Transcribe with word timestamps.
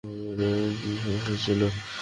ওর 0.03 0.71
কী 0.79 0.91
সমস্যা 1.01 1.35
ছিল? 1.43 1.61